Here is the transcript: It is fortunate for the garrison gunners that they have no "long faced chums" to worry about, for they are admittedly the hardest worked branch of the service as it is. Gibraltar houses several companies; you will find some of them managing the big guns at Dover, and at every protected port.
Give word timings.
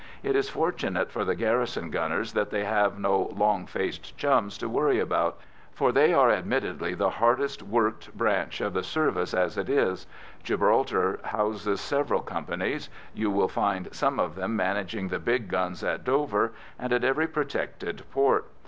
It 0.23 0.35
is 0.35 0.49
fortunate 0.49 1.11
for 1.11 1.23
the 1.23 1.35
garrison 1.35 1.91
gunners 1.91 2.33
that 2.33 2.49
they 2.49 2.63
have 2.63 2.97
no 2.97 3.31
"long 3.35 3.67
faced 3.67 4.17
chums" 4.17 4.57
to 4.57 4.67
worry 4.67 4.97
about, 4.99 5.37
for 5.75 5.91
they 5.91 6.11
are 6.11 6.31
admittedly 6.31 6.95
the 6.95 7.11
hardest 7.11 7.61
worked 7.61 8.11
branch 8.17 8.61
of 8.61 8.73
the 8.73 8.81
service 8.81 9.35
as 9.35 9.59
it 9.59 9.69
is. 9.69 10.07
Gibraltar 10.41 11.19
houses 11.23 11.81
several 11.81 12.21
companies; 12.21 12.89
you 13.13 13.29
will 13.29 13.47
find 13.47 13.89
some 13.93 14.19
of 14.19 14.33
them 14.33 14.55
managing 14.55 15.09
the 15.09 15.19
big 15.19 15.49
guns 15.49 15.83
at 15.83 16.03
Dover, 16.03 16.53
and 16.79 16.91
at 16.91 17.03
every 17.03 17.27
protected 17.27 18.01
port. 18.09 18.47